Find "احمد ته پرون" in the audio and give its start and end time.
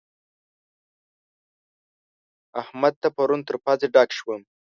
2.61-3.39